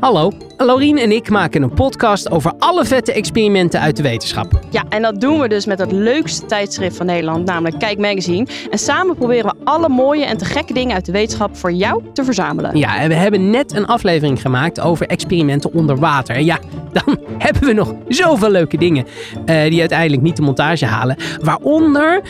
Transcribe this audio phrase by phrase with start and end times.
[0.00, 4.60] Hallo, Laurien en ik maken een podcast over alle vette experimenten uit de wetenschap.
[4.70, 8.46] Ja, en dat doen we dus met het leukste tijdschrift van Nederland, namelijk Kijk Magazine.
[8.70, 12.02] En samen proberen we alle mooie en te gekke dingen uit de wetenschap voor jou
[12.12, 12.76] te verzamelen.
[12.76, 16.36] Ja, en we hebben net een aflevering gemaakt over experimenten onder water.
[16.36, 16.58] En ja,
[16.92, 19.06] dan hebben we nog zoveel leuke dingen
[19.46, 21.16] uh, die uiteindelijk niet de montage halen.
[21.40, 22.22] Waaronder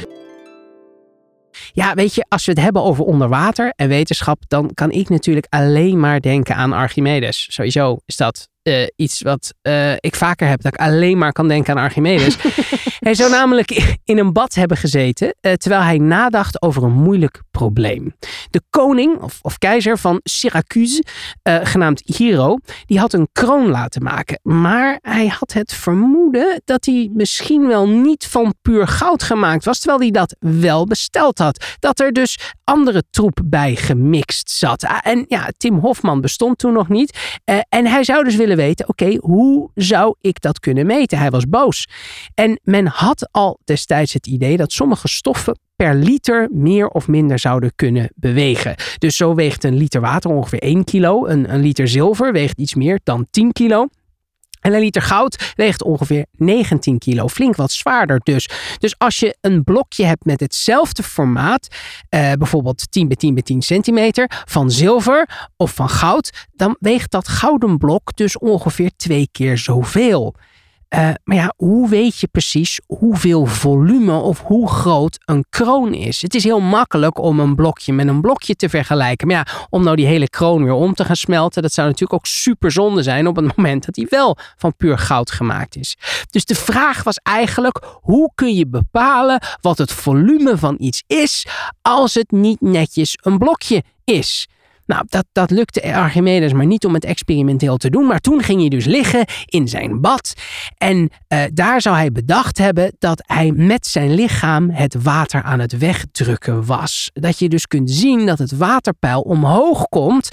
[1.79, 5.47] ja, weet je, als we het hebben over onderwater en wetenschap, dan kan ik natuurlijk
[5.49, 7.47] alleen maar denken aan Archimedes.
[7.51, 11.49] Sowieso is dat uh, iets wat uh, ik vaker heb, dat ik alleen maar kan
[11.49, 12.37] denken aan Archimedes.
[12.99, 17.43] hij zou namelijk in een bad hebben gezeten uh, terwijl hij nadacht over een moeilijk
[17.51, 18.15] probleem.
[18.51, 21.05] De koning of, of keizer van Syracuse,
[21.43, 24.41] genaamd Hero, die had een kroon laten maken.
[24.43, 29.79] Maar hij had het vermoeden dat hij misschien wel niet van puur goud gemaakt was,
[29.79, 31.77] terwijl hij dat wel besteld had.
[31.79, 34.85] Dat er dus andere troep bij gemixt zat.
[34.85, 37.19] Ah, en ja, Tim Hofman bestond toen nog niet.
[37.69, 41.19] en hij zou dus willen weten, oké, hoe zou ik dat kunnen meten?
[41.19, 41.89] Hij was boos.
[42.35, 47.39] En men had al destijds het idee dat sommige stoffen per liter meer of minder
[47.39, 48.75] zouden kunnen bewegen.
[48.99, 51.27] Dus zo weegt een liter water ongeveer 1 kilo.
[51.27, 53.87] Een, een liter zilver weegt iets meer dan 10 kilo.
[54.61, 57.29] En een liter goud weegt ongeveer 19 kilo.
[57.29, 58.49] Flink wat zwaarder dus.
[58.79, 61.69] Dus als je een blokje hebt met hetzelfde formaat,
[62.09, 67.11] eh, bijvoorbeeld 10 bij 10 bij 10 centimeter, van zilver of van goud, dan weegt
[67.11, 70.35] dat gouden blok dus ongeveer twee keer zoveel.
[70.95, 76.23] Uh, maar ja, hoe weet je precies hoeveel volume of hoe groot een kroon is?
[76.23, 79.27] Het is heel makkelijk om een blokje met een blokje te vergelijken.
[79.27, 82.21] Maar ja, om nou die hele kroon weer om te gaan smelten, dat zou natuurlijk
[82.21, 85.97] ook super zonde zijn op het moment dat hij wel van puur goud gemaakt is.
[86.31, 91.47] Dus de vraag was eigenlijk, hoe kun je bepalen wat het volume van iets is
[91.83, 94.49] als het niet netjes een blokje is?
[94.89, 98.07] Nou, dat, dat lukte Archimedes maar niet om het experimenteel te doen.
[98.07, 100.33] Maar toen ging hij dus liggen in zijn bad.
[100.77, 100.97] En
[101.29, 105.79] uh, daar zou hij bedacht hebben dat hij met zijn lichaam het water aan het
[105.79, 107.11] wegdrukken was.
[107.13, 110.29] Dat je dus kunt zien dat het waterpeil omhoog komt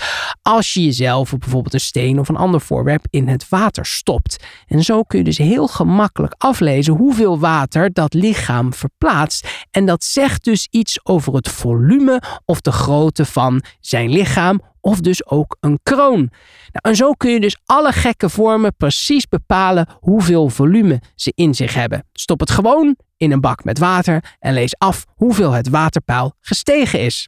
[0.47, 4.45] als je jezelf bijvoorbeeld een steen of een ander voorwerp in het water stopt.
[4.67, 9.66] En zo kun je dus heel gemakkelijk aflezen hoeveel water dat lichaam verplaatst.
[9.72, 15.00] En dat zegt dus iets over het volume of de grootte van zijn lichaam of
[15.00, 16.19] dus ook een kroon.
[16.19, 21.53] Nou, en zo kun je dus alle gekke vormen precies bepalen hoeveel volume ze in
[21.53, 22.07] zich hebben.
[22.13, 27.00] Stop het gewoon in een bak met water en lees af hoeveel het waterpeil gestegen
[27.00, 27.28] is.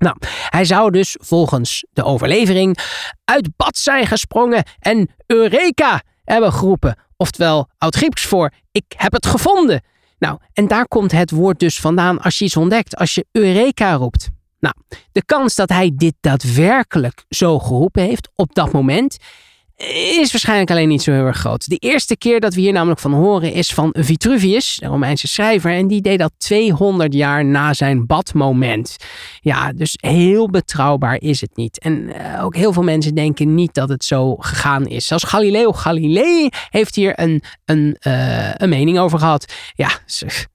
[0.00, 0.16] Nou,
[0.48, 2.78] hij zou dus volgens de overlevering
[3.24, 6.98] uit bad zijn gesprongen en Eureka hebben geroepen.
[7.16, 9.82] Oftewel oud-Grieks voor ik heb het gevonden.
[10.18, 13.94] Nou, en daar komt het woord dus vandaan als je iets ontdekt, als je Eureka
[13.94, 14.28] roept.
[14.58, 14.74] Nou,
[15.12, 19.16] de kans dat hij dit daadwerkelijk zo geroepen heeft op dat moment
[19.88, 21.68] is waarschijnlijk alleen niet zo heel erg groot.
[21.68, 25.72] De eerste keer dat we hier namelijk van horen is van Vitruvius, de Romeinse schrijver.
[25.72, 28.96] En die deed dat 200 jaar na zijn badmoment.
[29.40, 31.78] Ja, dus heel betrouwbaar is het niet.
[31.78, 35.06] En uh, ook heel veel mensen denken niet dat het zo gegaan is.
[35.06, 39.52] Zelfs Galileo Galilei heeft hier een, een, uh, een mening over gehad.
[39.74, 39.90] Ja,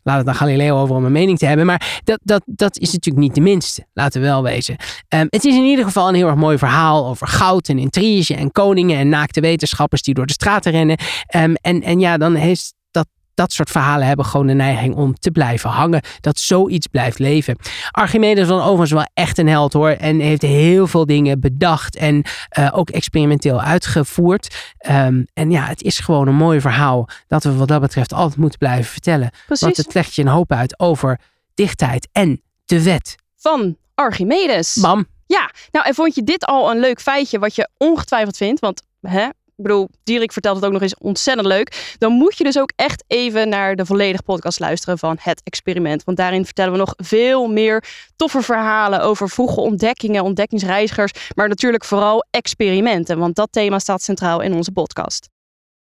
[0.03, 1.66] laat het dan Galileo over om een mening te hebben.
[1.66, 4.75] Maar dat, dat, dat is natuurlijk niet de minste, laten we wel wezen.
[5.09, 8.35] Um, het is in ieder geval een heel erg mooi verhaal over goud en intrige
[8.35, 10.98] en koningen en naakte wetenschappers die door de straten rennen.
[11.36, 15.14] Um, en, en ja, dan heeft dat, dat soort verhalen hebben gewoon de neiging om
[15.14, 16.02] te blijven hangen.
[16.22, 17.58] Dat zoiets blijft leven.
[17.92, 19.90] Archimedes was overigens wel echt een held hoor.
[19.90, 22.24] En heeft heel veel dingen bedacht en
[22.59, 24.74] uh, ook experimenteel uitgevoerd.
[24.90, 28.40] Um, en ja, het is gewoon een mooi verhaal dat we wat dat betreft altijd
[28.40, 29.30] moeten blijven vertellen.
[29.46, 29.66] Precies.
[29.66, 31.20] Want het legt je een hoop uit over
[31.53, 33.16] dichtheid en de wet.
[33.38, 34.78] Van Archimedes.
[34.82, 35.08] Bam.
[35.28, 38.59] Ja, nou en vond je dit al een leuk feitje wat je ongetwijfeld vindt?
[38.59, 41.95] Want hè, ik bedoel, Dierik vertelt het ook nog eens ontzettend leuk.
[41.97, 46.03] Dan moet je dus ook echt even naar de volledige podcast luisteren van Het Experiment.
[46.03, 47.83] Want daarin vertellen we nog veel meer
[48.16, 51.11] toffe verhalen over vroege ontdekkingen, ontdekkingsreizigers.
[51.35, 53.17] Maar natuurlijk vooral experimenten.
[53.17, 55.29] Want dat thema staat centraal in onze podcast.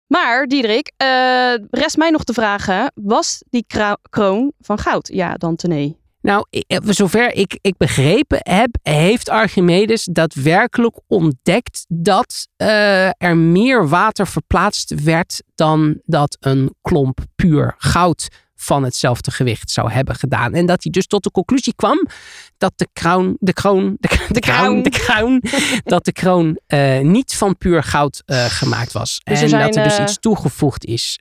[0.06, 3.66] Maar Diederik, uh, rest mij nog te vragen: was die
[4.10, 5.08] kroon van goud?
[5.12, 6.06] Ja, dan nee.
[6.26, 13.88] Nou, eh, zover ik, ik begrepen heb, heeft Archimedes daadwerkelijk ontdekt dat uh, er meer
[13.88, 20.55] water verplaatst werd dan dat een klomp puur goud van hetzelfde gewicht zou hebben gedaan.
[20.55, 22.06] En dat hij dus tot de conclusie kwam
[22.58, 25.43] dat de kroon, de kroon, de, de kroon, de kroon,
[25.84, 29.20] dat de kroon uh, niet van puur goud uh, gemaakt was.
[29.25, 31.19] Dus en zijn, dat er dus iets toegevoegd is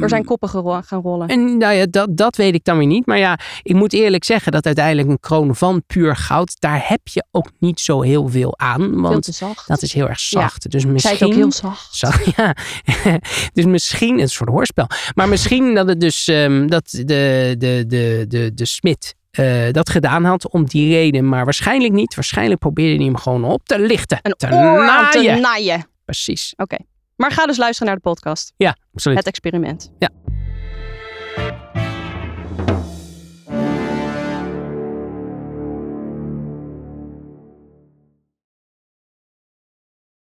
[0.00, 1.28] Er zijn koppen gaan rollen.
[1.28, 3.06] En nou ja, dat, dat weet ik dan weer niet.
[3.06, 7.00] Maar ja, ik moet eerlijk zeggen dat uiteindelijk een kroon van puur goud, daar heb
[7.08, 8.90] je ook niet zo heel veel aan.
[8.90, 9.68] Veel Want te zacht.
[9.68, 10.70] dat is heel erg zacht.
[10.78, 11.18] Dus misschien.
[11.18, 11.94] het ook heel zacht.
[11.94, 12.54] Zacht, ja.
[13.52, 14.86] dus misschien, een soort hoorspel.
[15.14, 19.90] Maar misschien dat het dus ehm, dat de, de, de, de, de smid eh, dat
[19.90, 21.28] gedaan had om die reden.
[21.28, 22.14] Maar waarschijnlijk niet.
[22.14, 24.18] Waarschijnlijk probeerde hij hem gewoon op te lichten.
[24.22, 25.40] Een te aan te naaien.
[25.40, 25.86] naaien.
[26.04, 26.54] Precies.
[27.18, 28.52] Maar ga dus luisteren naar de podcast.
[28.56, 29.18] Ja, absoluut.
[29.18, 29.92] Het experiment.
[29.98, 30.08] Ja.